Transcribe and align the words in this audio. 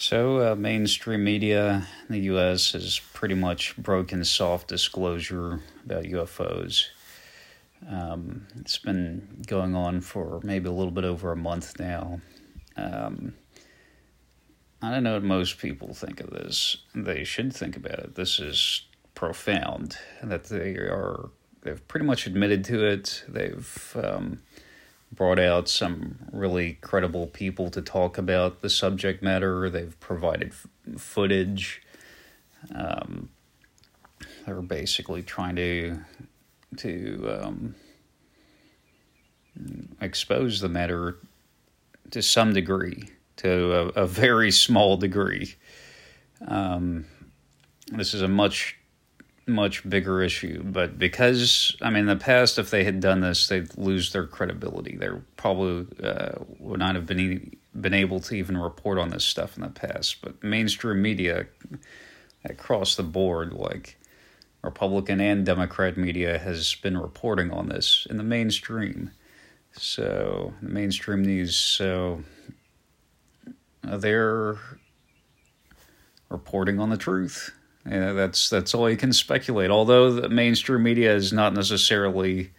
So, 0.00 0.52
uh, 0.52 0.54
mainstream 0.54 1.24
media 1.24 1.86
in 2.08 2.14
the 2.14 2.20
U.S. 2.20 2.72
has 2.72 2.98
pretty 3.12 3.34
much 3.34 3.76
broken 3.76 4.24
soft 4.24 4.68
disclosure 4.68 5.60
about 5.84 6.04
UFOs. 6.04 6.86
Um, 7.86 8.46
it's 8.58 8.78
been 8.78 9.42
going 9.46 9.74
on 9.74 10.00
for 10.00 10.40
maybe 10.42 10.70
a 10.70 10.72
little 10.72 10.90
bit 10.90 11.04
over 11.04 11.32
a 11.32 11.36
month 11.36 11.78
now. 11.78 12.22
Um, 12.78 13.34
I 14.80 14.90
don't 14.90 15.02
know 15.02 15.12
what 15.12 15.22
most 15.22 15.58
people 15.58 15.92
think 15.92 16.20
of 16.20 16.30
this. 16.30 16.78
They 16.94 17.22
should 17.22 17.52
think 17.52 17.76
about 17.76 17.98
it. 17.98 18.14
This 18.14 18.40
is 18.40 18.86
profound 19.14 19.98
that 20.22 20.44
they 20.44 20.76
are. 20.76 21.28
They've 21.60 21.88
pretty 21.88 22.06
much 22.06 22.26
admitted 22.26 22.64
to 22.64 22.86
it. 22.86 23.22
They've 23.28 23.96
um, 24.02 24.40
brought 25.12 25.38
out 25.38 25.68
some 25.68 26.18
really 26.32 26.74
credible 26.80 27.26
people 27.26 27.70
to 27.70 27.82
talk 27.82 28.16
about 28.16 28.60
the 28.60 28.70
subject 28.70 29.22
matter. 29.22 29.68
They've 29.68 29.98
provided 30.00 30.52
f- 30.52 30.66
footage. 31.00 31.82
Um, 32.74 33.30
they're 34.46 34.62
basically 34.62 35.22
trying 35.22 35.56
to 35.56 35.98
to 36.76 37.40
um, 37.42 37.74
expose 40.00 40.60
the 40.60 40.68
matter 40.68 41.18
to 42.10 42.22
some 42.22 42.52
degree, 42.52 43.08
to 43.36 43.72
a, 43.72 44.02
a 44.02 44.06
very 44.06 44.50
small 44.50 44.96
degree. 44.96 45.54
Um, 46.46 47.06
this 47.92 48.14
is 48.14 48.22
a 48.22 48.28
much 48.28 48.79
much 49.50 49.88
bigger 49.88 50.22
issue. 50.22 50.62
But 50.62 50.98
because, 50.98 51.76
I 51.82 51.90
mean, 51.90 52.00
in 52.00 52.06
the 52.06 52.16
past, 52.16 52.58
if 52.58 52.70
they 52.70 52.84
had 52.84 53.00
done 53.00 53.20
this, 53.20 53.48
they'd 53.48 53.76
lose 53.76 54.12
their 54.12 54.26
credibility. 54.26 54.96
They 54.96 55.08
probably 55.36 55.86
uh, 56.02 56.32
would 56.58 56.78
not 56.78 56.94
have 56.94 57.06
been 57.06 57.56
been 57.78 57.94
able 57.94 58.18
to 58.18 58.34
even 58.34 58.56
report 58.56 58.98
on 58.98 59.10
this 59.10 59.24
stuff 59.24 59.56
in 59.56 59.62
the 59.62 59.68
past. 59.68 60.22
But 60.22 60.42
mainstream 60.42 61.02
media 61.02 61.46
across 62.44 62.96
the 62.96 63.02
board, 63.02 63.52
like 63.52 63.98
Republican 64.62 65.20
and 65.20 65.46
Democrat 65.46 65.96
media, 65.96 66.38
has 66.38 66.74
been 66.74 66.98
reporting 66.98 67.50
on 67.50 67.68
this 67.68 68.06
in 68.10 68.16
the 68.16 68.24
mainstream. 68.24 69.10
So 69.72 70.52
the 70.62 70.68
mainstream 70.68 71.22
news, 71.22 71.56
so 71.56 72.24
uh, 73.86 73.96
they're 73.98 74.56
reporting 76.28 76.80
on 76.80 76.90
the 76.90 76.96
truth 76.96 77.52
yeah, 77.88 78.12
that's 78.12 78.50
that's 78.50 78.74
all 78.74 78.90
you 78.90 78.96
can 78.96 79.12
speculate. 79.12 79.70
Although 79.70 80.12
the 80.12 80.28
mainstream 80.28 80.82
media 80.82 81.14
is 81.14 81.32
not 81.32 81.54
necessarily 81.54 82.50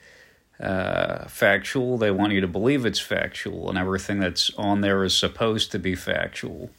uh, 0.59 1.28
factual, 1.28 1.97
they 1.97 2.11
want 2.11 2.33
you 2.33 2.41
to 2.41 2.47
believe 2.47 2.86
it's 2.86 3.00
factual, 3.00 3.69
and 3.69 3.78
everything 3.78 4.19
that's 4.19 4.52
on 4.58 4.81
there 4.81 5.03
is 5.03 5.16
supposed 5.16 5.72
to 5.72 5.80
be 5.80 5.95
factual. 5.95 6.72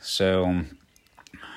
So, 0.00 0.64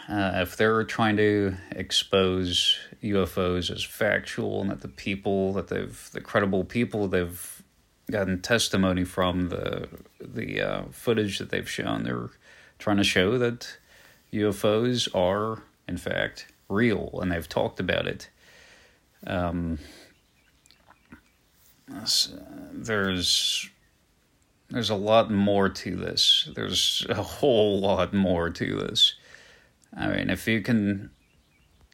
uh, 0.09 0.31
if 0.35 0.57
they're 0.57 0.83
trying 0.83 1.17
to 1.17 1.55
expose 1.71 2.77
UFOs 3.01 3.71
as 3.71 3.83
factual, 3.83 4.61
and 4.61 4.71
that 4.71 4.81
the 4.81 4.87
people 4.89 5.53
that 5.53 5.69
they've, 5.69 6.09
the 6.11 6.21
credible 6.21 6.65
people 6.65 7.07
they've 7.07 7.63
gotten 8.11 8.41
testimony 8.41 9.05
from, 9.05 9.47
the 9.49 9.87
the 10.19 10.61
uh, 10.61 10.83
footage 10.91 11.39
that 11.39 11.49
they've 11.49 11.69
shown, 11.69 12.03
they're 12.03 12.29
trying 12.77 12.97
to 12.97 13.05
show 13.05 13.37
that 13.37 13.77
UFOs 14.33 15.07
are 15.15 15.63
in 15.87 15.97
fact, 15.97 16.47
real, 16.69 17.19
and 17.21 17.31
they've 17.31 17.47
talked 17.47 17.79
about 17.79 18.07
it. 18.07 18.29
Um, 19.25 19.79
there's 22.73 23.69
there's 24.69 24.89
a 24.89 24.95
lot 24.95 25.31
more 25.31 25.69
to 25.69 25.95
this. 25.95 26.49
There's 26.55 27.05
a 27.09 27.23
whole 27.23 27.79
lot 27.79 28.13
more 28.13 28.49
to 28.49 28.75
this. 28.75 29.15
I 29.95 30.07
mean, 30.07 30.29
if 30.29 30.47
you 30.47 30.61
can, 30.61 31.09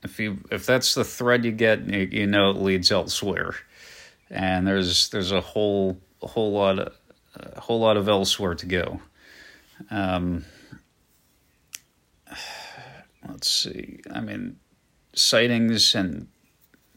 if 0.03 0.19
you 0.19 0.39
if 0.51 0.65
that's 0.65 0.95
the 0.95 1.03
thread 1.03 1.45
you 1.45 1.51
get, 1.51 1.87
you, 1.87 2.07
you 2.11 2.27
know 2.27 2.49
it 2.49 2.57
leads 2.57 2.91
elsewhere, 2.91 3.55
and 4.29 4.65
there's 4.65 5.09
there's 5.09 5.31
a 5.31 5.41
whole 5.41 5.99
a 6.21 6.27
whole 6.27 6.51
lot 6.51 6.79
of, 6.79 6.93
a 7.35 7.61
whole 7.61 7.79
lot 7.79 7.97
of 7.97 8.07
elsewhere 8.07 8.55
to 8.55 8.65
go. 8.65 8.99
Um, 9.91 10.45
let's 13.27 13.49
see. 13.49 13.99
I 14.11 14.21
mean, 14.21 14.57
sightings 15.13 15.95
and 15.95 16.27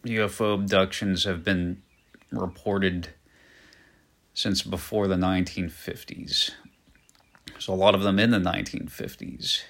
UFO 0.04 0.54
abductions 0.54 1.24
have 1.24 1.44
been 1.44 1.82
reported 2.32 3.08
since 4.34 4.62
before 4.62 5.08
the 5.08 5.16
1950s. 5.16 6.50
So 7.58 7.72
a 7.72 7.74
lot 7.74 7.94
of 7.94 8.02
them 8.02 8.18
in 8.18 8.30
the 8.30 8.38
1950s. 8.38 9.62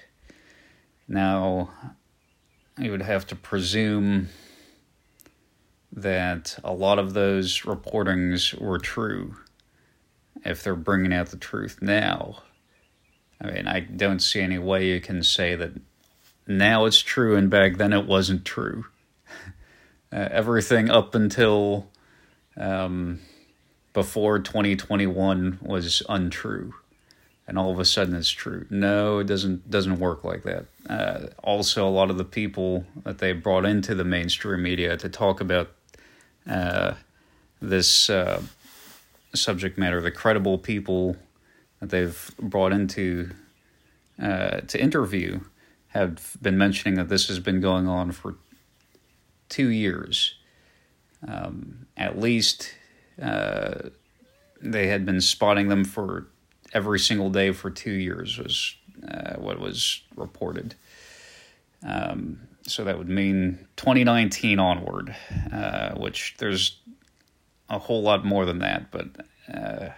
Now, 1.07 1.71
you 2.77 2.91
would 2.91 3.01
have 3.01 3.25
to 3.27 3.35
presume 3.35 4.29
that 5.91 6.59
a 6.63 6.73
lot 6.73 6.99
of 6.99 7.13
those 7.13 7.61
reportings 7.61 8.53
were 8.59 8.77
true 8.77 9.37
if 10.43 10.63
they're 10.63 10.75
bringing 10.75 11.13
out 11.13 11.29
the 11.29 11.37
truth 11.37 11.79
now. 11.81 12.43
I 13.41 13.51
mean, 13.51 13.67
I 13.67 13.79
don't 13.79 14.19
see 14.21 14.41
any 14.41 14.59
way 14.59 14.87
you 14.87 14.99
can 14.99 15.23
say 15.23 15.55
that 15.55 15.71
now 16.47 16.85
it's 16.85 17.01
true 17.01 17.35
and 17.35 17.49
back 17.49 17.77
then 17.77 17.93
it 17.93 18.05
wasn't 18.05 18.45
true. 18.45 18.85
Uh, 20.09 20.25
everything 20.31 20.89
up 20.89 21.15
until 21.15 21.85
um, 22.55 23.19
before 23.91 24.39
2021 24.39 25.59
was 25.61 26.01
untrue. 26.07 26.73
And 27.45 27.59
all 27.59 27.71
of 27.71 27.79
a 27.79 27.83
sudden 27.83 28.15
it's 28.15 28.29
true. 28.29 28.65
No 28.69 29.19
it 29.19 29.27
doesn't 29.27 29.69
doesn't 29.69 29.99
work 29.99 30.23
like 30.23 30.43
that. 30.43 30.65
Uh, 30.89 31.27
also 31.43 31.85
a 31.85 31.91
lot 31.91 32.09
of 32.09 32.17
the 32.17 32.23
people 32.23 32.85
that 33.03 33.17
they 33.17 33.33
brought 33.33 33.65
into 33.65 33.95
the 33.95 34.05
mainstream 34.05 34.63
media 34.63 34.95
to 34.95 35.09
talk 35.09 35.41
about 35.41 35.71
uh, 36.49 36.93
this 37.61 38.09
uh, 38.09 38.41
subject 39.33 39.77
matter 39.77 39.99
the 39.99 40.11
credible 40.11 40.57
people 40.57 41.17
that 41.79 41.89
they've 41.89 42.31
brought 42.39 42.71
into 42.71 43.31
uh, 44.21 44.61
to 44.61 44.81
interview 44.81 45.39
have 45.89 46.37
been 46.41 46.57
mentioning 46.57 46.95
that 46.95 47.09
this 47.09 47.27
has 47.27 47.39
been 47.39 47.61
going 47.61 47.87
on 47.87 48.11
for 48.11 48.35
two 49.49 49.69
years. 49.69 50.35
Um, 51.27 51.87
at 51.95 52.19
least 52.19 52.73
uh, 53.21 53.89
they 54.61 54.87
had 54.87 55.05
been 55.05 55.21
spotting 55.21 55.69
them 55.69 55.83
for 55.83 56.27
every 56.73 56.99
single 56.99 57.29
day 57.29 57.51
for 57.51 57.69
two 57.69 57.91
years, 57.91 58.37
was 58.37 58.75
uh, 59.07 59.35
what 59.35 59.59
was 59.59 60.01
reported. 60.15 60.75
Um, 61.83 62.41
so 62.63 62.83
that 62.83 62.97
would 62.97 63.09
mean 63.09 63.67
2019 63.77 64.59
onward, 64.59 65.15
uh, 65.51 65.95
which 65.95 66.35
there's 66.37 66.79
a 67.69 67.79
whole 67.79 68.01
lot 68.01 68.25
more 68.25 68.45
than 68.45 68.59
that. 68.59 68.91
But 68.91 69.07
uh, 69.53 69.89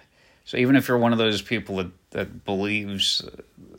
so 0.46 0.58
even 0.58 0.76
if 0.76 0.88
you're 0.88 0.98
one 0.98 1.12
of 1.12 1.18
those 1.18 1.42
people 1.42 1.78
that, 1.78 1.92
that 2.12 2.46
believes 2.46 3.26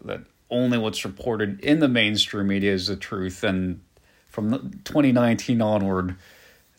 that 0.04 0.20
only 0.50 0.78
what's 0.78 1.04
reported 1.04 1.60
in 1.60 1.78
the 1.80 1.88
mainstream 1.88 2.48
media 2.48 2.72
is 2.72 2.86
the 2.88 2.96
truth. 2.96 3.44
And 3.44 3.80
from 4.28 4.80
2019 4.84 5.60
onward, 5.60 6.16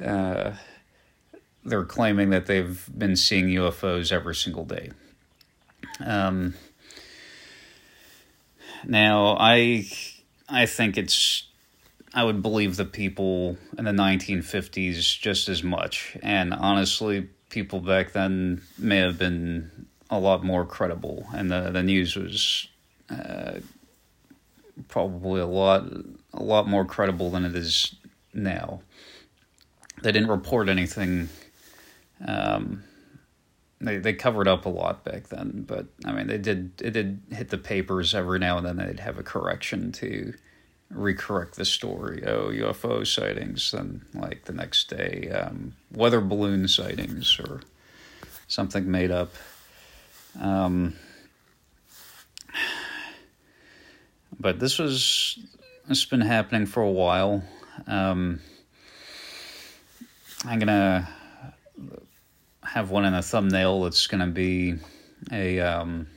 uh, 0.03 0.51
they're 1.63 1.85
claiming 1.85 2.31
that 2.31 2.47
they've 2.47 2.89
been 2.97 3.15
seeing 3.15 3.47
UFOs 3.47 4.11
every 4.11 4.35
single 4.35 4.65
day. 4.65 4.91
Um, 5.99 6.55
now, 8.85 9.37
I 9.39 9.88
I 10.49 10.65
think 10.65 10.97
it's 10.97 11.47
I 12.13 12.23
would 12.23 12.41
believe 12.41 12.77
the 12.77 12.85
people 12.85 13.57
in 13.77 13.85
the 13.85 13.91
1950s 13.91 15.19
just 15.19 15.49
as 15.49 15.63
much, 15.63 16.17
and 16.21 16.53
honestly, 16.53 17.29
people 17.49 17.79
back 17.79 18.13
then 18.13 18.61
may 18.77 18.97
have 18.97 19.17
been 19.17 19.88
a 20.09 20.19
lot 20.19 20.43
more 20.43 20.65
credible, 20.65 21.27
and 21.33 21.51
the 21.51 21.69
the 21.71 21.83
news 21.83 22.15
was 22.15 22.67
uh, 23.11 23.59
probably 24.88 25.41
a 25.41 25.45
lot 25.45 25.83
a 26.33 26.44
lot 26.44 26.68
more 26.68 26.86
credible 26.86 27.30
than 27.30 27.45
it 27.45 27.56
is 27.56 27.95
now. 28.33 28.81
They 30.01 30.12
didn't 30.12 30.30
report 30.30 30.69
anything. 30.69 31.30
Um, 32.25 32.83
they 33.80 33.97
they 33.97 34.13
covered 34.13 34.47
up 34.47 34.65
a 34.65 34.69
lot 34.69 35.03
back 35.03 35.27
then, 35.30 35.65
but 35.68 35.88
I 36.06 36.12
mean 36.12 36.27
they 36.27 36.38
did 36.38 36.71
it 36.81 36.91
did 36.91 37.21
hit 37.31 37.50
the 37.50 37.57
papers 37.57 38.15
every 38.15 38.39
now 38.39 38.57
and 38.57 38.65
then. 38.65 38.77
They'd 38.77 39.00
have 39.00 39.18
a 39.18 39.24
correction 39.24 39.91
to 39.94 40.33
recorrect 40.94 41.53
the 41.53 41.65
story. 41.65 42.24
Oh, 42.25 42.50
UFO 42.50 43.06
sightings, 43.06 43.71
then 43.71 44.06
like 44.13 44.45
the 44.45 44.53
next 44.53 44.89
day, 44.89 45.30
um, 45.30 45.74
weather 45.91 46.21
balloon 46.21 46.68
sightings 46.68 47.39
or 47.39 47.62
something 48.47 48.89
made 48.89 49.12
up. 49.12 49.33
Um, 50.39 50.95
but 54.41 54.59
this 54.59 54.79
was 54.79 55.39
it's 55.89 56.05
been 56.05 56.21
happening 56.21 56.65
for 56.65 56.83
a 56.83 56.91
while. 56.91 57.43
Um, 57.88 58.39
I'm 60.45 60.59
gonna 60.59 61.07
have 62.63 62.91
one 62.91 63.05
in 63.05 63.13
a 63.13 63.21
thumbnail 63.21 63.83
that's 63.83 64.07
gonna 64.07 64.27
be 64.27 64.75
a 65.31 65.59
um, 65.59 66.07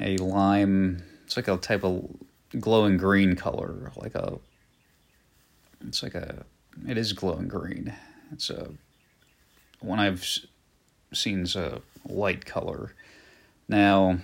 a 0.00 0.16
lime 0.18 1.02
it's 1.30 1.36
like 1.36 1.46
a 1.46 1.56
type 1.56 1.84
of 1.84 2.10
glowing 2.58 2.96
green 2.96 3.36
color, 3.36 3.92
like 3.94 4.16
a. 4.16 4.36
It's 5.86 6.02
like 6.02 6.16
a. 6.16 6.44
It 6.88 6.98
is 6.98 7.12
glowing 7.12 7.46
green. 7.46 7.94
It's 8.32 8.50
a. 8.50 8.68
One 9.78 10.00
I've 10.00 10.26
seen 11.12 11.42
is 11.42 11.54
a 11.54 11.82
light 12.04 12.44
color. 12.44 12.96
Now, 13.68 14.18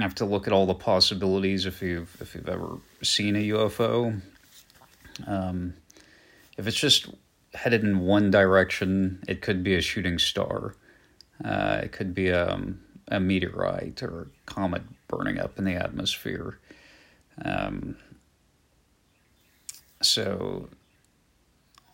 Have 0.00 0.14
to 0.16 0.24
look 0.24 0.46
at 0.46 0.52
all 0.52 0.66
the 0.66 0.74
possibilities 0.74 1.66
if 1.66 1.82
you've 1.82 2.16
if 2.20 2.34
you've 2.34 2.48
ever 2.48 2.78
seen 3.02 3.36
a 3.36 3.48
UFO. 3.48 4.20
Um, 5.26 5.74
if 6.56 6.66
it's 6.66 6.78
just 6.78 7.08
headed 7.54 7.82
in 7.82 8.00
one 8.00 8.30
direction, 8.30 9.22
it 9.28 9.40
could 9.40 9.62
be 9.62 9.74
a 9.74 9.80
shooting 9.80 10.18
star. 10.18 10.74
Uh, 11.44 11.80
it 11.84 11.92
could 11.92 12.14
be 12.14 12.28
a, 12.28 12.52
um, 12.52 12.80
a 13.08 13.20
meteorite 13.20 14.02
or 14.02 14.22
a 14.22 14.26
comet 14.46 14.82
burning 15.08 15.38
up 15.38 15.58
in 15.58 15.64
the 15.64 15.74
atmosphere. 15.74 16.58
Um, 17.44 17.96
so 20.02 20.68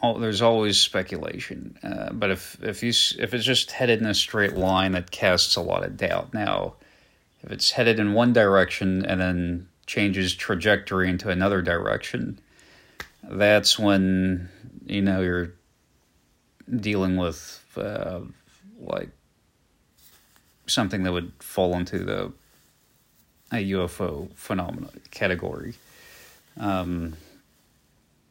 all, 0.00 0.18
there's 0.18 0.42
always 0.42 0.78
speculation. 0.78 1.78
Uh, 1.82 2.12
but 2.12 2.30
if 2.30 2.62
if 2.62 2.82
you 2.82 2.90
if 2.90 3.34
it's 3.34 3.44
just 3.44 3.70
headed 3.70 4.00
in 4.00 4.06
a 4.06 4.14
straight 4.14 4.56
line, 4.56 4.92
that 4.92 5.10
casts 5.10 5.56
a 5.56 5.60
lot 5.60 5.84
of 5.84 5.96
doubt. 5.96 6.34
Now, 6.34 6.74
if 7.42 7.52
it's 7.52 7.70
headed 7.72 7.98
in 7.98 8.12
one 8.12 8.32
direction 8.32 9.04
and 9.04 9.20
then 9.20 9.68
changes 9.86 10.34
trajectory 10.34 11.08
into 11.08 11.30
another 11.30 11.62
direction, 11.62 12.38
that's 13.22 13.78
when 13.78 14.48
you 14.86 15.02
know 15.02 15.20
you're 15.20 15.52
dealing 16.74 17.16
with 17.16 17.64
uh, 17.76 18.20
like 18.78 19.10
something 20.66 21.02
that 21.02 21.12
would 21.12 21.32
fall 21.40 21.74
into 21.76 21.98
the 21.98 22.32
a 23.52 23.70
UFO 23.72 24.32
phenomenon 24.36 25.00
category. 25.10 25.74
Um, 26.56 27.16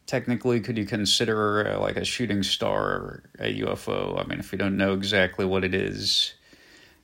technically, 0.06 0.62
could 0.62 0.78
you 0.78 0.86
consider 0.86 1.74
uh, 1.74 1.80
like 1.80 1.98
a 1.98 2.06
shooting 2.06 2.42
star 2.44 3.24
a 3.38 3.60
UFO? 3.62 4.20
I 4.20 4.28
mean, 4.28 4.40
if 4.40 4.52
we 4.52 4.58
don't 4.58 4.78
know 4.78 4.94
exactly 4.94 5.46
what 5.46 5.64
it 5.64 5.74
is, 5.74 6.34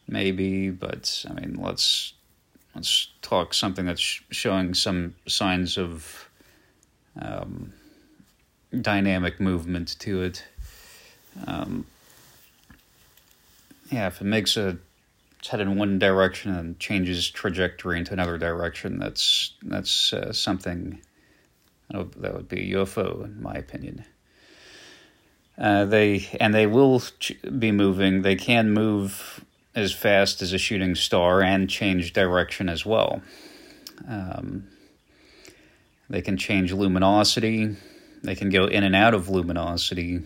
maybe. 0.08 0.70
But 0.70 1.26
I 1.30 1.34
mean, 1.34 1.58
let's 1.62 2.14
let's 2.74 3.10
talk 3.22 3.54
something 3.54 3.86
that's 3.86 4.02
showing 4.02 4.74
some 4.74 5.16
signs 5.28 5.78
of 5.78 6.30
um, 7.20 7.74
dynamic 8.82 9.40
movement 9.40 9.98
to 10.00 10.22
it. 10.22 10.44
Um, 11.48 11.86
yeah, 13.92 14.08
if 14.08 14.22
it 14.22 14.26
makes 14.26 14.58
a 14.58 14.78
it's 15.40 15.54
in 15.54 15.78
one 15.78 16.00
direction 16.00 16.56
and 16.56 16.80
changes 16.80 17.30
trajectory 17.30 18.00
into 18.00 18.14
another 18.14 18.38
direction, 18.38 18.98
that's 18.98 19.54
that's 19.62 20.12
uh, 20.12 20.34
something 20.34 21.00
that 21.92 22.34
would 22.34 22.50
be 22.50 22.74
a 22.74 22.78
UFO, 22.78 23.24
in 23.24 23.42
my 23.42 23.54
opinion. 23.54 24.06
Uh, 25.58 25.86
they 25.86 26.28
and 26.40 26.54
they 26.54 26.66
will 26.66 27.02
be 27.58 27.72
moving. 27.72 28.24
They 28.24 28.36
can 28.36 28.72
move 28.72 29.46
as 29.76 29.92
fast 29.92 30.42
as 30.42 30.54
a 30.54 30.58
shooting 30.58 30.96
star 30.96 31.42
and 31.42 31.70
change 31.70 32.14
direction 32.14 32.70
as 32.70 32.86
well. 32.86 33.22
Um, 34.08 34.68
they 36.10 36.22
can 36.22 36.38
change 36.38 36.72
luminosity. 36.72 37.76
They 38.24 38.36
can 38.36 38.50
go 38.50 38.66
in 38.66 38.84
and 38.84 38.96
out 38.96 39.14
of 39.14 39.30
luminosity. 39.30 40.22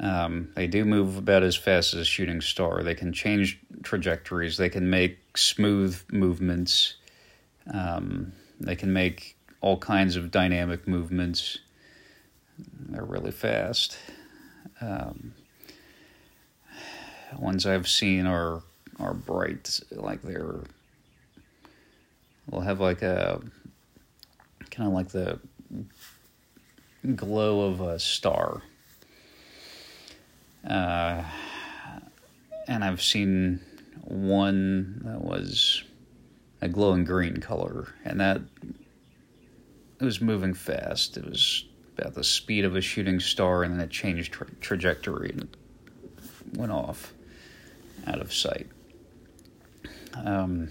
Um, 0.00 0.50
they 0.54 0.66
do 0.66 0.84
move 0.84 1.16
about 1.16 1.42
as 1.42 1.56
fast 1.56 1.94
as 1.94 2.00
a 2.00 2.04
shooting 2.04 2.40
star. 2.40 2.82
They 2.82 2.94
can 2.94 3.12
change 3.12 3.60
trajectories. 3.82 4.56
They 4.56 4.68
can 4.68 4.90
make 4.90 5.36
smooth 5.36 6.00
movements. 6.12 6.94
Um, 7.72 8.32
they 8.60 8.76
can 8.76 8.92
make 8.92 9.36
all 9.60 9.78
kinds 9.78 10.16
of 10.16 10.30
dynamic 10.30 10.86
movements. 10.86 11.58
They're 12.58 13.04
really 13.04 13.32
fast. 13.32 13.98
Um, 14.80 15.34
ones 17.38 17.66
I've 17.66 17.88
seen 17.88 18.26
are 18.26 18.62
are 18.98 19.14
bright, 19.14 19.80
like 19.92 20.22
they're 20.22 20.60
will 22.50 22.60
have 22.60 22.80
like 22.80 23.02
a 23.02 23.40
kind 24.70 24.88
of 24.88 24.94
like 24.94 25.08
the 25.08 25.38
glow 27.14 27.70
of 27.70 27.80
a 27.80 27.98
star. 27.98 28.62
Uh, 30.68 31.22
and 32.66 32.84
I've 32.84 33.02
seen 33.02 33.60
one 34.04 35.00
that 35.04 35.22
was 35.22 35.84
a 36.60 36.68
glowing 36.68 37.04
green 37.04 37.38
color, 37.38 37.94
and 38.04 38.20
that 38.20 38.40
it 40.00 40.04
was 40.04 40.20
moving 40.20 40.54
fast. 40.54 41.16
It 41.16 41.24
was 41.24 41.64
about 41.96 42.14
the 42.14 42.24
speed 42.24 42.64
of 42.64 42.76
a 42.76 42.80
shooting 42.80 43.20
star, 43.20 43.62
and 43.62 43.74
then 43.74 43.80
it 43.80 43.90
changed 43.90 44.32
tra- 44.32 44.50
trajectory 44.60 45.30
and 45.30 45.56
went 46.54 46.72
off 46.72 47.12
out 48.08 48.20
of 48.20 48.32
sight. 48.32 48.66
Um, 50.14 50.70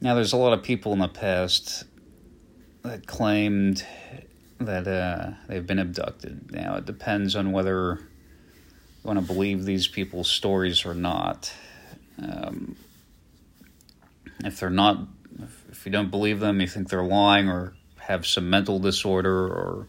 now, 0.00 0.14
there's 0.14 0.32
a 0.32 0.36
lot 0.36 0.52
of 0.52 0.62
people 0.62 0.92
in 0.92 0.98
the 0.98 1.08
past 1.08 1.84
that 2.82 3.06
claimed 3.06 3.84
that 4.60 4.86
uh, 4.86 5.30
they've 5.48 5.66
been 5.66 5.78
abducted. 5.78 6.52
Now, 6.52 6.76
it 6.76 6.84
depends 6.84 7.36
on 7.36 7.52
whether 7.52 7.98
you 8.00 9.08
want 9.08 9.18
to 9.18 9.24
believe 9.24 9.64
these 9.64 9.88
people's 9.88 10.30
stories 10.30 10.84
or 10.84 10.94
not. 10.94 11.52
Um, 12.22 12.76
if 14.44 14.60
they're 14.60 14.70
not, 14.70 14.98
if, 15.70 15.86
you 15.86 15.92
don't 15.92 16.10
believe 16.10 16.40
them, 16.40 16.60
you 16.60 16.66
think 16.66 16.88
they're 16.88 17.02
lying 17.02 17.48
or 17.48 17.74
have 17.98 18.26
some 18.26 18.50
mental 18.50 18.78
disorder, 18.78 19.46
or 19.46 19.88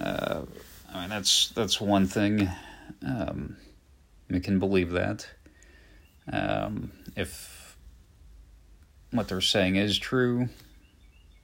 uh, 0.00 0.42
I 0.92 1.00
mean, 1.00 1.08
that's 1.08 1.48
that's 1.50 1.80
one 1.80 2.06
thing. 2.06 2.48
Um, 3.04 3.56
we 4.28 4.40
can 4.40 4.58
believe 4.58 4.90
that. 4.92 5.28
Um, 6.32 6.92
if 7.16 7.76
what 9.10 9.28
they're 9.28 9.40
saying 9.40 9.76
is 9.76 9.98
true, 9.98 10.48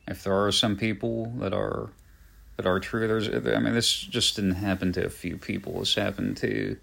if 0.09 0.25
there 0.25 0.45
are 0.45 0.53
some 0.53 0.77
people 0.77 1.33
that 1.39 1.53
are 1.53 1.91
that 2.57 2.67
are 2.67 2.81
true, 2.81 3.07
there's 3.07 3.29
I 3.29 3.59
mean 3.59 3.75
this 3.75 3.93
just 3.93 4.37
didn't 4.37 4.57
happen 4.57 4.93
to 4.93 5.07
a 5.07 5.11
few 5.11 5.37
people. 5.37 5.79
This 5.79 5.95
happened 5.95 6.37
to 6.39 6.77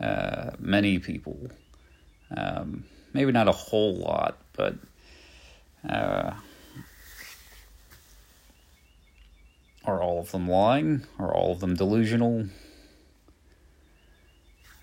uh, 0.00 0.50
many 0.58 0.98
people. 0.98 1.50
Um, 2.34 2.84
maybe 3.12 3.32
not 3.32 3.48
a 3.48 3.52
whole 3.52 3.94
lot, 3.94 4.38
but 4.54 4.76
uh, 5.88 6.32
are 9.84 10.02
all 10.02 10.20
of 10.20 10.30
them 10.32 10.48
lying? 10.48 11.06
Are 11.18 11.34
all 11.34 11.52
of 11.52 11.60
them 11.60 11.74
delusional? 11.74 12.46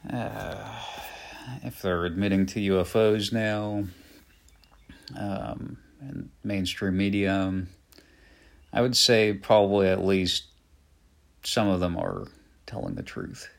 Uh, 0.08 0.56
if 1.63 1.82
they're 1.82 2.06
admitting 2.06 2.46
to 2.46 2.60
UFOs 2.60 3.34
now, 3.34 3.86
um, 5.18 5.77
and 6.01 6.29
mainstream 6.44 6.98
media, 6.98 7.65
I 8.72 8.82
would 8.82 8.96
say 8.96 9.34
probably 9.34 9.88
at 9.88 10.06
least 10.06 10.46
some 11.44 11.68
of 11.68 11.79
them 11.79 11.98
are 11.98 12.27
telling 12.65 12.96
the 12.96 13.03
truth. 13.03 13.50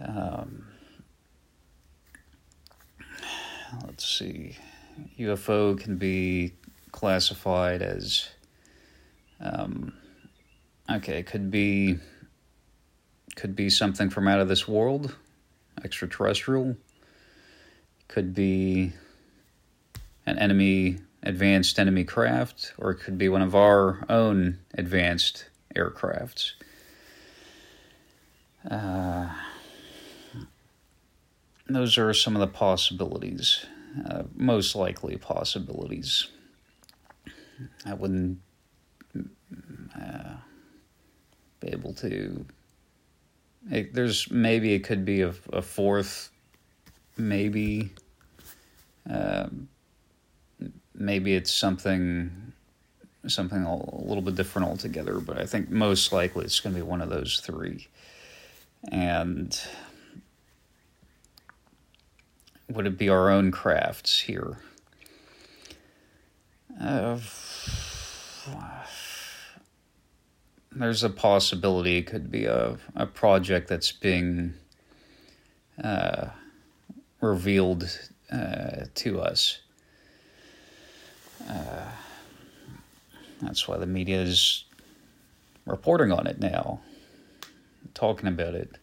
Um, 0.00 0.66
let's 3.84 4.06
see. 4.06 4.56
UFO 5.18 5.78
can 5.78 5.96
be 5.96 6.52
classified 6.92 7.82
as 7.82 8.28
um, 9.40 9.92
okay, 10.90 11.18
it 11.18 11.26
could 11.26 11.50
be 11.50 11.98
could 13.36 13.54
be 13.54 13.70
something 13.70 14.10
from 14.10 14.26
out 14.26 14.40
of 14.40 14.48
this 14.48 14.66
world, 14.66 15.14
extraterrestrial. 15.84 16.76
Could 18.08 18.34
be 18.34 18.92
an 20.24 20.38
enemy, 20.38 20.98
advanced 21.22 21.78
enemy 21.78 22.04
craft, 22.04 22.72
or 22.78 22.90
it 22.90 22.96
could 22.96 23.18
be 23.18 23.28
one 23.28 23.42
of 23.42 23.54
our 23.54 24.04
own 24.08 24.58
advanced 24.74 25.48
aircrafts. 25.74 26.52
Uh, 28.68 29.28
those 31.68 31.98
are 31.98 32.12
some 32.14 32.34
of 32.34 32.40
the 32.40 32.46
possibilities, 32.46 33.66
uh, 34.08 34.22
most 34.34 34.74
likely 34.74 35.16
possibilities. 35.16 36.28
I 37.84 37.94
wouldn't 37.94 38.38
uh, 39.94 40.36
be 41.60 41.68
able 41.68 41.92
to 41.94 42.46
it, 43.70 43.94
there's 43.94 44.30
maybe 44.30 44.74
it 44.74 44.80
could 44.80 45.04
be 45.04 45.22
a, 45.22 45.34
a 45.52 45.62
fourth, 45.62 46.30
maybe. 47.16 47.90
Um, 49.08 49.68
maybe 50.94 51.34
it's 51.34 51.52
something 51.52 52.52
something 53.26 53.62
a 53.64 53.76
little 54.04 54.22
bit 54.22 54.36
different 54.36 54.68
altogether, 54.68 55.18
but 55.18 55.38
I 55.38 55.46
think 55.46 55.68
most 55.68 56.12
likely 56.12 56.44
it's 56.44 56.60
going 56.60 56.74
to 56.74 56.80
be 56.80 56.86
one 56.86 57.00
of 57.00 57.10
those 57.10 57.40
three. 57.40 57.88
And 58.90 59.60
would 62.68 62.86
it 62.86 62.96
be 62.96 63.08
our 63.08 63.30
own 63.30 63.50
crafts 63.50 64.20
here? 64.20 64.58
Uh, 66.80 67.18
there's 70.80 71.02
a 71.02 71.10
possibility 71.10 71.98
it 71.98 72.06
could 72.06 72.30
be 72.30 72.44
a, 72.44 72.76
a 72.94 73.06
project 73.06 73.68
that's 73.68 73.92
being 73.92 74.54
uh, 75.82 76.26
revealed 77.20 77.88
uh, 78.30 78.84
to 78.94 79.20
us. 79.20 79.60
Uh, 81.48 81.90
that's 83.40 83.66
why 83.66 83.76
the 83.76 83.86
media 83.86 84.20
is 84.20 84.64
reporting 85.64 86.12
on 86.12 86.26
it 86.26 86.40
now, 86.40 86.80
talking 87.94 88.28
about 88.28 88.54
it. 88.54 88.76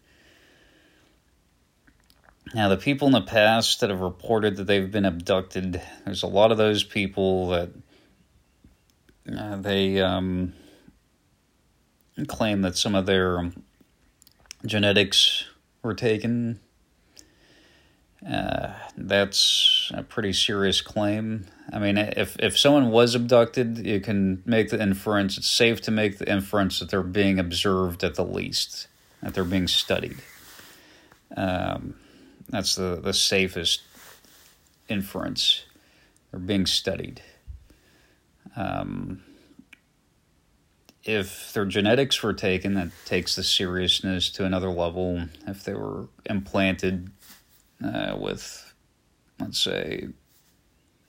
Now, 2.54 2.70
the 2.70 2.78
people 2.78 3.08
in 3.08 3.14
the 3.14 3.22
past 3.22 3.80
that 3.82 3.90
have 3.90 4.02
reported 4.02 4.58
that 4.58 4.66
they've 4.66 4.92
been 4.92 5.06
abducted, 5.06 5.82
there's 6.06 6.24
a 6.24 6.28
lot 6.28 6.52
of 6.52 6.58
those 6.58 6.84
people 6.84 7.50
that 7.50 7.70
uh, 9.36 9.56
they 9.58 10.02
um, 10.02 10.54
claim 12.28 12.62
that 12.62 12.78
some 12.78 12.96
of 12.96 13.06
their 13.06 13.52
genetics 14.66 15.46
were 15.82 15.94
taken. 15.94 16.60
Uh, 18.28 18.72
that's 18.96 19.92
a 19.94 20.02
pretty 20.02 20.32
serious 20.32 20.82
claim. 20.82 21.46
I 21.72 21.80
mean, 21.80 21.98
if 21.98 22.38
if 22.40 22.58
someone 22.58 22.90
was 22.90 23.16
abducted, 23.16 23.86
you 23.86 24.00
can 24.00 24.42
make 24.46 24.70
the 24.70 24.82
inference. 24.82 25.38
It's 25.38 25.50
safe 25.50 25.82
to 25.82 25.92
make 25.92 26.20
the 26.20 26.32
inference 26.32 26.80
that 26.80 26.90
they're 26.90 27.04
being 27.04 27.38
observed 27.38 28.04
at 28.04 28.16
the 28.16 28.24
least, 28.24 28.88
that 29.22 29.34
they're 29.34 29.44
being 29.44 29.68
studied. 29.68 30.18
Um, 31.36 31.96
that's 32.50 32.76
the, 32.76 33.00
the 33.02 33.14
safest 33.14 33.82
inference. 34.88 35.66
They're 36.32 36.40
being 36.40 36.66
studied. 36.66 37.22
Um, 38.56 39.24
if 41.04 41.52
their 41.54 41.66
genetics 41.66 42.22
were 42.24 42.34
taken, 42.34 42.76
that 42.76 42.90
takes 43.06 43.36
the 43.36 43.44
seriousness 43.44 44.30
to 44.32 44.46
another 44.46 44.70
level. 44.70 45.28
If 45.48 45.64
they 45.64 45.74
were 45.74 46.08
implanted 46.26 47.12
uh, 47.84 48.16
with, 48.20 48.74
let's 49.40 49.60
say, 49.60 50.08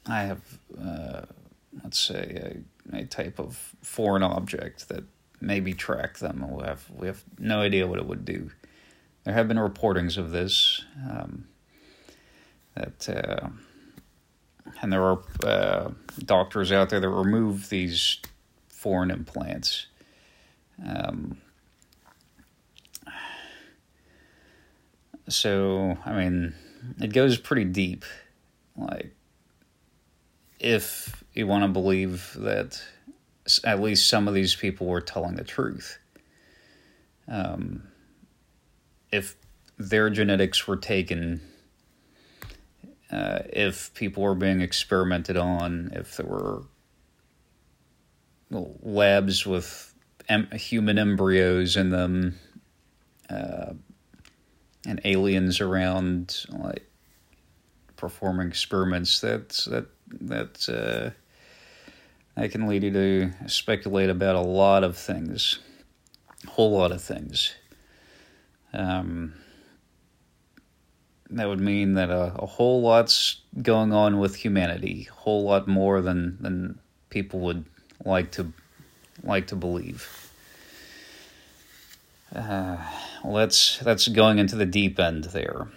I 0.06 0.22
have, 0.22 0.58
uh, 0.80 1.22
let's 1.82 1.98
say, 1.98 2.62
a, 2.92 2.96
a 2.96 3.04
type 3.04 3.38
of 3.38 3.74
foreign 3.82 4.22
object 4.22 4.88
that 4.88 5.04
maybe 5.40 5.72
track 5.72 6.18
them. 6.18 6.46
We 6.50 6.64
have 6.64 6.90
we 6.90 7.06
have 7.06 7.22
no 7.38 7.60
idea 7.60 7.86
what 7.86 7.98
it 7.98 8.06
would 8.06 8.24
do 8.24 8.50
there 9.24 9.34
have 9.34 9.48
been 9.48 9.56
reportings 9.56 10.16
of 10.16 10.30
this 10.30 10.84
um, 11.10 11.46
that 12.76 13.08
uh, 13.08 13.48
and 14.80 14.92
there 14.92 15.02
are 15.02 15.22
uh, 15.42 15.90
doctors 16.24 16.70
out 16.70 16.90
there 16.90 17.00
that 17.00 17.08
remove 17.08 17.70
these 17.70 18.18
foreign 18.84 19.10
implants. 19.10 19.86
Um, 20.86 21.38
so 25.26 25.96
i 26.04 26.12
mean 26.12 26.52
it 27.00 27.14
goes 27.14 27.38
pretty 27.38 27.64
deep. 27.64 28.04
Like 28.76 29.14
if 30.60 31.24
you 31.32 31.46
want 31.46 31.64
to 31.64 31.68
believe 31.68 32.36
that 32.40 32.78
at 33.64 33.80
least 33.80 34.06
some 34.06 34.28
of 34.28 34.34
these 34.34 34.54
people 34.54 34.86
were 34.86 35.00
telling 35.00 35.36
the 35.36 35.44
truth 35.44 35.98
um, 37.26 37.84
if 39.10 39.34
their 39.78 40.10
genetics 40.10 40.66
were 40.68 40.76
taken, 40.76 41.40
uh, 43.10 43.38
if 43.50 43.94
people 43.94 44.22
were 44.22 44.34
being 44.34 44.60
experimented 44.60 45.38
on, 45.38 45.90
if 45.94 46.18
there 46.18 46.26
were 46.26 46.64
labs 48.50 49.46
with 49.46 49.94
em- 50.28 50.50
human 50.52 50.98
embryos 50.98 51.76
in 51.76 51.90
them, 51.90 52.38
uh, 53.30 53.72
and 54.86 55.00
aliens 55.04 55.60
around, 55.60 56.44
like 56.50 56.86
performing 57.96 58.48
experiments, 58.48 59.20
that's 59.20 59.64
that 59.64 59.86
that 60.20 60.68
uh, 60.68 61.10
that 62.36 62.50
can 62.50 62.66
lead 62.66 62.82
you 62.82 62.90
to 62.90 63.32
speculate 63.46 64.10
about 64.10 64.36
a 64.36 64.40
lot 64.40 64.84
of 64.84 64.96
things, 64.96 65.58
a 66.46 66.50
whole 66.50 66.72
lot 66.72 66.92
of 66.92 67.02
things. 67.02 67.54
Um, 68.72 69.34
that 71.30 71.48
would 71.48 71.60
mean 71.60 71.94
that 71.94 72.10
a, 72.10 72.34
a 72.36 72.46
whole 72.46 72.82
lot's 72.82 73.40
going 73.62 73.92
on 73.92 74.18
with 74.18 74.36
humanity, 74.36 75.08
a 75.08 75.14
whole 75.14 75.44
lot 75.44 75.66
more 75.66 76.00
than 76.02 76.36
than 76.40 76.78
people 77.08 77.40
would 77.40 77.64
like 78.04 78.30
to 78.32 78.52
like 79.22 79.46
to 79.48 79.56
believe. 79.56 80.30
Uh, 82.34 82.76
well, 83.22 83.34
that's 83.34 83.78
that's 83.78 84.08
going 84.08 84.38
into 84.38 84.56
the 84.56 84.66
deep 84.66 84.98
end 84.98 85.24
there, 85.24 85.68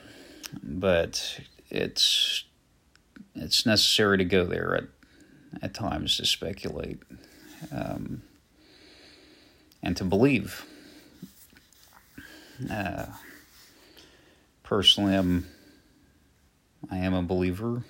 but 0.64 1.40
it's 1.70 2.44
it's 3.36 3.66
necessary 3.66 4.18
to 4.18 4.26
go 4.26 4.44
there 4.44 4.76
at 4.76 4.84
at 5.62 5.74
times 5.74 6.18
to 6.18 6.26
speculate 6.26 7.00
um, 7.72 8.22
and 9.84 9.96
to 9.98 10.04
believe. 10.04 10.66
Uh, 12.72 13.06
personally, 14.64 15.16
I'm 15.16 15.48
I 16.90 16.98
am 16.98 17.14
a 17.14 17.22
believer. 17.22 17.84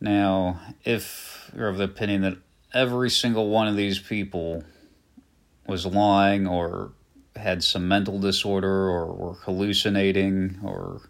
Now, 0.00 0.60
if 0.84 1.50
you're 1.54 1.68
of 1.68 1.76
the 1.76 1.84
opinion 1.84 2.22
that 2.22 2.38
every 2.74 3.10
single 3.10 3.48
one 3.48 3.68
of 3.68 3.76
these 3.76 3.98
people 3.98 4.64
was 5.66 5.86
lying 5.86 6.46
or 6.46 6.92
had 7.36 7.62
some 7.62 7.88
mental 7.88 8.18
disorder 8.18 8.88
or 8.88 9.06
were 9.06 9.34
hallucinating 9.34 10.58
or 10.62 11.00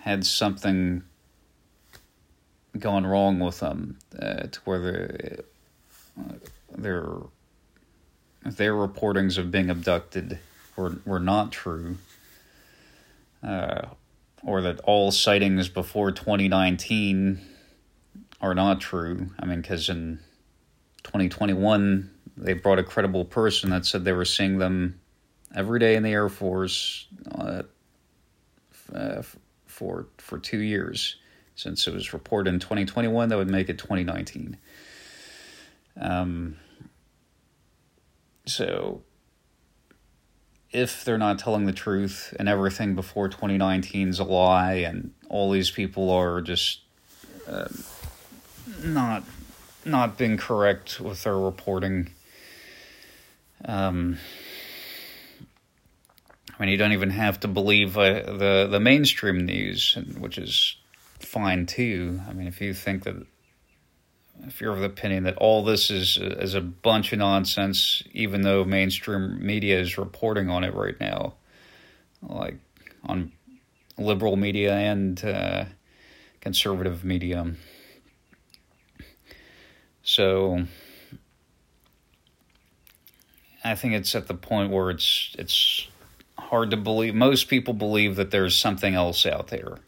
had 0.00 0.24
something 0.24 1.02
gone 2.78 3.04
wrong 3.04 3.38
with 3.38 3.60
them 3.60 3.98
uh, 4.18 4.46
to 4.50 4.60
where 4.64 4.78
they're, 4.78 5.38
uh, 6.18 6.34
they're 6.76 7.16
their 8.44 8.74
reportings 8.74 9.38
of 9.38 9.50
being 9.50 9.70
abducted 9.70 10.38
were, 10.76 10.96
were 11.04 11.20
not 11.20 11.52
true, 11.52 11.96
uh, 13.42 13.86
or 14.42 14.62
that 14.62 14.80
all 14.80 15.12
sightings 15.12 15.68
before 15.68 16.10
2019 16.10 17.40
are 18.42 18.54
not 18.54 18.80
true. 18.80 19.30
I 19.38 19.46
mean, 19.46 19.62
because 19.62 19.88
in 19.88 20.18
2021, 21.04 22.10
they 22.36 22.54
brought 22.54 22.80
a 22.80 22.84
credible 22.84 23.24
person 23.24 23.70
that 23.70 23.86
said 23.86 24.04
they 24.04 24.12
were 24.12 24.24
seeing 24.24 24.58
them 24.58 25.00
every 25.54 25.78
day 25.78 25.94
in 25.94 26.02
the 26.02 26.10
Air 26.10 26.28
Force 26.28 27.06
uh, 27.30 27.62
uh, 28.92 29.22
for 29.66 30.08
for 30.18 30.38
two 30.38 30.60
years. 30.60 31.16
Since 31.54 31.86
it 31.86 31.94
was 31.94 32.12
reported 32.12 32.52
in 32.52 32.60
2021, 32.60 33.28
that 33.28 33.36
would 33.36 33.50
make 33.50 33.68
it 33.68 33.78
2019. 33.78 34.56
Um, 36.00 36.56
so 38.46 39.02
if 40.70 41.04
they're 41.04 41.18
not 41.18 41.38
telling 41.38 41.66
the 41.66 41.72
truth 41.72 42.34
and 42.38 42.48
everything 42.48 42.94
before 42.94 43.28
2019 43.28 44.08
is 44.08 44.18
a 44.18 44.24
lie 44.24 44.72
and 44.72 45.12
all 45.28 45.50
these 45.50 45.70
people 45.70 46.10
are 46.10 46.40
just 46.40 46.80
uh, 47.46 47.68
not 48.82 49.24
not 49.84 50.16
being 50.16 50.36
correct 50.36 51.00
with 51.00 51.22
their 51.24 51.36
reporting 51.36 52.10
um, 53.64 54.18
I 56.58 56.62
mean 56.62 56.68
you 56.70 56.76
don't 56.76 56.92
even 56.92 57.10
have 57.10 57.40
to 57.40 57.48
believe 57.48 57.96
uh, 57.96 58.22
the 58.32 58.68
the 58.70 58.80
mainstream 58.80 59.44
news 59.44 59.96
which 60.18 60.38
is 60.38 60.76
fine 61.18 61.66
too 61.66 62.20
I 62.28 62.32
mean 62.32 62.46
if 62.46 62.60
you 62.60 62.74
think 62.74 63.04
that 63.04 63.26
if 64.46 64.60
you're 64.60 64.72
of 64.72 64.80
the 64.80 64.86
opinion 64.86 65.24
that 65.24 65.36
all 65.36 65.64
this 65.64 65.90
is 65.90 66.16
is 66.20 66.54
a 66.54 66.60
bunch 66.60 67.12
of 67.12 67.18
nonsense, 67.18 68.02
even 68.12 68.42
though 68.42 68.64
mainstream 68.64 69.44
media 69.44 69.78
is 69.78 69.98
reporting 69.98 70.48
on 70.48 70.64
it 70.64 70.74
right 70.74 70.98
now, 71.00 71.34
like 72.22 72.56
on 73.04 73.32
liberal 73.98 74.36
media 74.36 74.74
and 74.74 75.24
uh, 75.24 75.64
conservative 76.40 77.04
media. 77.04 77.54
So 80.02 80.66
I 83.64 83.74
think 83.74 83.94
it's 83.94 84.14
at 84.14 84.26
the 84.26 84.34
point 84.34 84.72
where 84.72 84.90
it's 84.90 85.34
it's 85.38 85.88
hard 86.38 86.70
to 86.70 86.76
believe. 86.76 87.14
Most 87.14 87.48
people 87.48 87.74
believe 87.74 88.16
that 88.16 88.30
there's 88.30 88.58
something 88.58 88.94
else 88.94 89.24
out 89.24 89.48
there. 89.48 89.78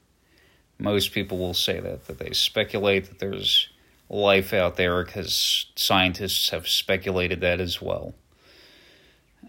Most 0.78 1.12
people 1.12 1.38
will 1.38 1.54
say 1.54 1.80
that 1.80 2.06
that 2.06 2.18
they 2.18 2.32
speculate 2.32 3.06
that 3.08 3.18
there's 3.18 3.68
life 4.08 4.52
out 4.52 4.76
there 4.76 5.04
because 5.04 5.66
scientists 5.76 6.50
have 6.50 6.68
speculated 6.68 7.40
that 7.40 7.60
as 7.60 7.82
well. 7.82 8.14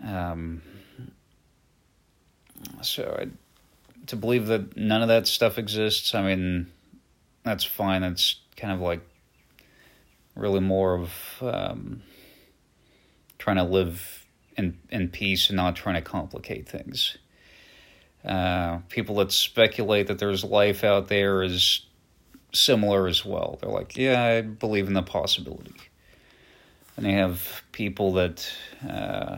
Um, 0.04 0.62
so 2.82 3.18
I, 3.22 3.28
to 4.08 4.16
believe 4.16 4.48
that 4.48 4.76
none 4.76 5.02
of 5.02 5.08
that 5.08 5.28
stuff 5.28 5.58
exists, 5.58 6.16
I 6.16 6.22
mean, 6.24 6.72
that's 7.44 7.64
fine. 7.64 8.04
It's 8.04 8.38
kind 8.56 8.74
of 8.74 8.80
like 8.80 9.02
really 10.36 10.60
more 10.60 10.96
of 10.96 11.12
um, 11.42 12.02
trying 13.38 13.58
to 13.58 13.64
live 13.64 14.26
in 14.58 14.78
in 14.90 15.10
peace 15.10 15.50
and 15.50 15.58
not 15.58 15.76
trying 15.76 15.96
to 15.96 16.02
complicate 16.02 16.68
things. 16.68 17.18
Uh, 18.24 18.80
people 18.90 19.16
that 19.16 19.32
speculate 19.32 20.08
that 20.08 20.18
there's 20.18 20.44
life 20.44 20.84
out 20.84 21.08
there 21.10 21.44
is 21.44 21.86
similar 22.54 23.08
as 23.08 23.24
well. 23.24 23.60
They're 23.62 23.70
like, 23.70 23.98
yeah, 23.98 24.24
I 24.24 24.42
believe 24.42 24.88
in 24.88 24.94
the 24.94 25.04
possibility. 25.04 25.76
And 26.98 27.06
they 27.06 27.14
have 27.14 27.62
people 27.72 28.14
that 28.14 28.52
uh, 28.88 29.38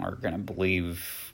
are 0.00 0.14
going 0.16 0.32
to 0.32 0.38
believe 0.38 1.32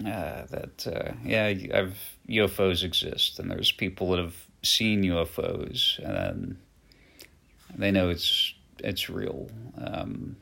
uh, 0.00 0.44
that, 0.50 0.86
uh, 0.86 1.12
yeah, 1.24 1.46
I've, 1.46 1.98
UFOs 2.28 2.82
exist, 2.82 3.38
and 3.38 3.50
there's 3.50 3.70
people 3.70 4.10
that 4.10 4.18
have 4.18 4.36
seen 4.62 5.04
UFOs, 5.04 5.98
and 6.00 6.56
they 7.76 7.90
know 7.90 8.10
it's 8.10 8.54
it's 8.78 9.08
real. 9.08 9.48
Um, 9.78 10.36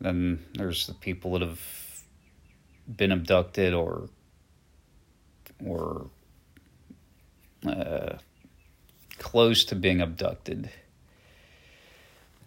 then 0.00 0.44
there's 0.54 0.86
the 0.86 0.94
people 0.94 1.32
that 1.32 1.42
have 1.42 1.60
been 2.86 3.12
abducted 3.12 3.74
or 3.74 4.08
or 5.64 6.10
uh, 7.66 8.16
close 9.18 9.64
to 9.64 9.74
being 9.74 10.00
abducted, 10.00 10.70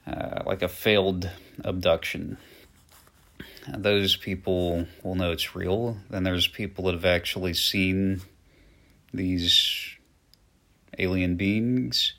uh, 0.08 0.42
like 0.46 0.62
a 0.64 0.68
failed 0.68 1.30
abduction. 1.64 2.38
those 3.78 4.16
people 4.16 4.86
will 5.04 5.16
know 5.16 5.32
it's 5.32 5.56
real. 5.56 5.98
Then 6.10 6.24
there's 6.24 6.48
people 6.48 6.86
that 6.86 6.94
have 6.94 7.06
actually 7.06 7.54
seen 7.54 8.22
these 9.14 9.96
alien 10.98 11.36
beings. 11.36 12.14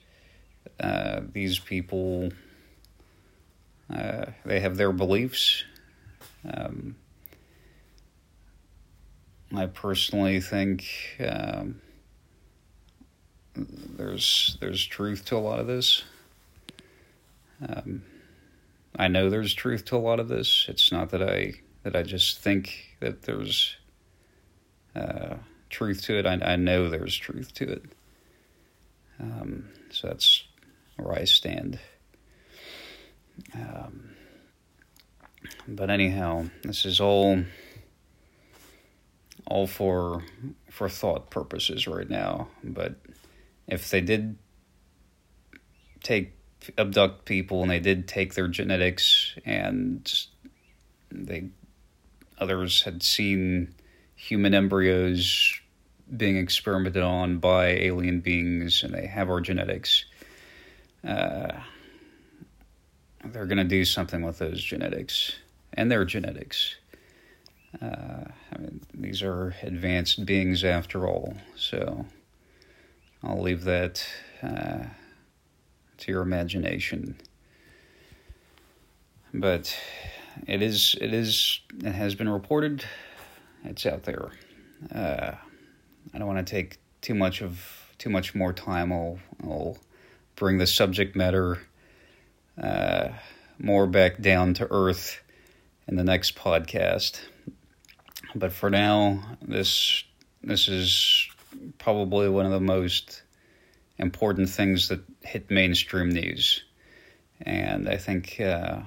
Uh, 0.81 1.21
these 1.33 1.59
people, 1.59 2.31
uh, 3.95 4.27
they 4.45 4.61
have 4.61 4.77
their 4.77 4.93
beliefs. 4.93 5.65
Um, 6.53 6.97
I 9.55 9.67
personally 9.67 10.41
think 10.41 10.85
um, 11.21 11.81
there's 13.55 14.57
there's 14.61 14.85
truth 14.85 15.25
to 15.27 15.37
a 15.37 15.39
lot 15.39 15.61
of 15.61 15.67
this. 15.67 16.03
Um, 17.67 18.03
I 18.97 19.09
know 19.09 19.31
there's 19.31 19.55
truth 19.55 19.85
to 19.87 19.97
a 19.97 19.99
lot 19.99 20.21
of 20.21 20.29
this. 20.29 20.67
It's 20.69 20.91
not 20.91 21.11
that 21.11 21.23
I 21.23 21.55
that 21.83 21.95
I 21.95 22.03
just 22.03 22.41
think 22.41 22.97
that 23.01 23.23
there's 23.23 23.77
uh, 24.97 25.37
truth 25.71 26.03
to 26.03 26.19
it. 26.19 26.27
I, 26.27 26.35
I 26.43 26.57
know 26.57 26.89
there's 26.89 27.17
truth 27.17 27.53
to 27.55 27.73
it. 27.73 27.85
Um, 29.21 29.69
so 29.91 30.09
that's 30.09 30.45
where 30.97 31.15
I 31.15 31.25
stand. 31.25 31.79
Um, 33.55 34.11
but 35.67 35.91
anyhow, 35.91 36.47
this 36.63 36.85
is 36.85 37.01
all 37.01 37.43
all 39.47 39.67
for 39.67 40.23
for 40.71 40.89
thought 40.89 41.31
purposes 41.31 41.87
right 41.87 42.09
now. 42.09 42.49
But 42.63 42.97
if 43.67 43.91
they 43.91 44.01
did 44.01 44.37
take 46.03 46.33
abduct 46.79 47.25
people 47.25 47.63
and 47.63 47.71
they 47.71 47.81
did 47.81 48.09
take 48.09 48.35
their 48.35 48.49
genetics 48.49 49.37
and 49.45 50.27
they 51.11 51.49
others 52.39 52.83
had 52.83 53.03
seen 53.03 53.75
human 54.17 54.55
embryos 54.55 55.61
being 56.17 56.37
experimented 56.37 57.03
on 57.03 57.39
by 57.39 57.69
alien 57.69 58.21
beings 58.21 58.83
and 58.83 58.95
they 58.95 59.07
have 59.07 59.31
our 59.31 59.41
genetics 59.41 60.05
uh, 61.07 61.53
they're 63.25 63.47
going 63.47 63.59
to 63.59 63.65
do 63.65 63.85
something 63.85 64.23
with 64.23 64.39
those 64.39 64.63
genetics 64.63 65.37
and 65.73 65.91
their 65.91 66.05
genetics 66.05 66.77
uh, 67.83 68.25
I 68.53 68.59
mean, 68.59 68.81
these 68.95 69.23
are 69.23 69.55
advanced 69.63 70.25
beings 70.25 70.65
after 70.65 71.07
all, 71.07 71.35
so 71.57 72.07
I'll 73.23 73.43
leave 73.43 73.65
that 73.65 74.07
uh, 74.43 74.85
to 75.99 76.13
your 76.13 76.23
imagination. 76.23 77.17
But 79.33 79.77
it 80.47 80.63
is, 80.63 80.97
it 81.01 81.13
is, 81.13 81.61
it 81.83 81.93
has 81.93 82.15
been 82.15 82.29
reported. 82.29 82.85
It's 83.65 83.87
out 83.87 84.05
there. 84.05 84.31
Uh, 84.95 85.33
I 86.13 86.19
don't 86.19 86.29
want 86.29 86.47
to 86.47 86.51
take 86.51 86.79
too 87.01 87.15
much 87.15 87.43
of 87.43 87.93
too 87.99 88.11
much 88.11 88.35
more 88.35 88.53
time. 88.53 88.93
I'll, 88.93 89.19
I'll 89.43 89.79
bring 90.37 90.59
the 90.59 90.67
subject 90.67 91.17
matter 91.17 91.59
uh, 92.61 93.09
more 93.59 93.87
back 93.87 94.21
down 94.21 94.55
to 94.55 94.69
earth 94.71 95.21
in 95.87 95.97
the 95.97 96.05
next 96.05 96.37
podcast. 96.37 97.21
But 98.35 98.53
for 98.53 98.71
now, 98.71 99.37
this 99.43 100.05
this 100.43 100.69
is 100.69 101.29
probably 101.79 102.29
one 102.29 102.47
of 102.47 102.53
the 102.53 102.61
most 102.61 103.23
important 103.99 104.51
things 104.51 104.89
that 104.89 105.01
hit 105.23 105.51
mainstream 105.51 106.11
news, 106.11 106.63
and 107.41 107.89
I 107.89 107.97
think 107.97 108.41
uh, 108.41 108.81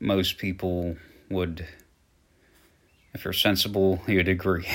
most 0.00 0.38
people 0.38 0.96
would, 1.30 1.66
if 3.12 3.24
you're 3.24 3.32
sensible, 3.32 4.00
you'd 4.06 4.28
agree. 4.28 4.68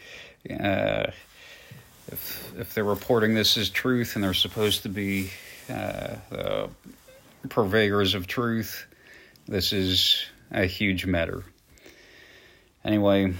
uh, 0.60 1.10
if 2.08 2.52
if 2.58 2.74
they're 2.74 2.84
reporting 2.84 3.34
this 3.34 3.56
as 3.56 3.70
truth 3.70 4.14
and 4.14 4.24
they're 4.24 4.34
supposed 4.34 4.82
to 4.84 4.88
be 4.88 5.30
uh, 5.68 6.16
the 6.30 6.70
purveyors 7.48 8.14
of 8.14 8.26
truth, 8.26 8.86
this 9.46 9.72
is 9.72 10.24
a 10.50 10.66
huge 10.66 11.06
matter 11.06 11.44
anyway, 12.84 13.32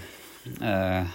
uh, 0.61 1.05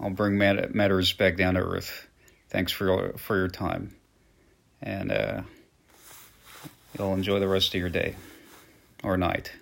I'll 0.00 0.10
bring 0.10 0.36
matters 0.38 1.12
back 1.12 1.36
down 1.36 1.54
to 1.54 1.60
earth. 1.60 2.06
Thanks 2.50 2.72
for 2.72 2.86
your, 2.86 3.12
for 3.14 3.36
your 3.36 3.48
time, 3.48 3.94
and 4.82 5.12
uh, 5.12 5.42
you'll 6.98 7.14
enjoy 7.14 7.40
the 7.40 7.48
rest 7.48 7.74
of 7.74 7.80
your 7.80 7.90
day 7.90 8.16
or 9.02 9.16
night. 9.16 9.52